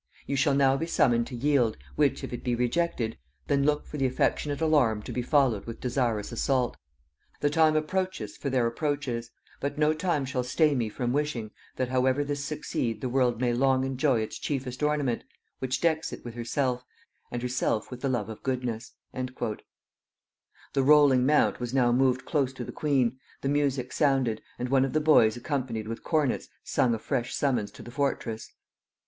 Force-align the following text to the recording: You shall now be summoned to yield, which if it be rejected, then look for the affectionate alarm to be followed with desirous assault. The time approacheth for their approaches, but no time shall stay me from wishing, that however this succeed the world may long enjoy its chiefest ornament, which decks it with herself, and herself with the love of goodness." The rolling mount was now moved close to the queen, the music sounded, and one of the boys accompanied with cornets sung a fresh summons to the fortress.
You 0.25 0.35
shall 0.35 0.55
now 0.55 0.77
be 0.77 0.87
summoned 0.87 1.27
to 1.27 1.35
yield, 1.35 1.77
which 1.95 2.23
if 2.23 2.33
it 2.33 2.43
be 2.43 2.55
rejected, 2.55 3.19
then 3.45 3.63
look 3.63 3.85
for 3.85 3.97
the 3.97 4.07
affectionate 4.07 4.59
alarm 4.59 5.03
to 5.03 5.11
be 5.11 5.21
followed 5.21 5.65
with 5.65 5.79
desirous 5.79 6.31
assault. 6.31 6.75
The 7.39 7.51
time 7.51 7.75
approacheth 7.75 8.37
for 8.37 8.49
their 8.49 8.65
approaches, 8.65 9.29
but 9.59 9.77
no 9.77 9.93
time 9.93 10.25
shall 10.25 10.41
stay 10.43 10.73
me 10.73 10.89
from 10.89 11.13
wishing, 11.13 11.51
that 11.75 11.89
however 11.89 12.23
this 12.23 12.43
succeed 12.43 12.99
the 12.99 13.09
world 13.09 13.39
may 13.39 13.53
long 13.53 13.83
enjoy 13.83 14.21
its 14.21 14.39
chiefest 14.39 14.81
ornament, 14.81 15.23
which 15.59 15.79
decks 15.79 16.11
it 16.11 16.25
with 16.25 16.33
herself, 16.33 16.83
and 17.29 17.43
herself 17.43 17.91
with 17.91 18.01
the 18.01 18.09
love 18.09 18.27
of 18.27 18.41
goodness." 18.41 18.93
The 19.13 19.53
rolling 20.77 21.27
mount 21.27 21.59
was 21.59 21.75
now 21.75 21.91
moved 21.91 22.25
close 22.25 22.53
to 22.53 22.63
the 22.63 22.71
queen, 22.71 23.19
the 23.41 23.49
music 23.49 23.93
sounded, 23.93 24.41
and 24.57 24.69
one 24.69 24.83
of 24.83 24.93
the 24.93 24.99
boys 24.99 25.37
accompanied 25.37 25.87
with 25.87 26.03
cornets 26.03 26.47
sung 26.63 26.95
a 26.95 26.97
fresh 26.97 27.35
summons 27.35 27.69
to 27.73 27.83
the 27.83 27.91
fortress. 27.91 28.51